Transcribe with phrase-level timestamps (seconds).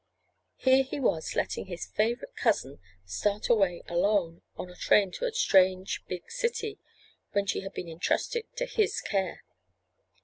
[0.57, 5.31] Here he was letting his favorite cousin start away alone on a train to a
[5.31, 6.79] strange big city,
[7.33, 9.43] when she had been entrusted to his care.